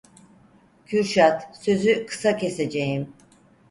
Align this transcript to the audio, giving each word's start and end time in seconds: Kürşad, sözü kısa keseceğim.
Kürşad, 0.85 1.41
sözü 1.61 2.05
kısa 2.05 2.37
keseceğim. 2.37 3.13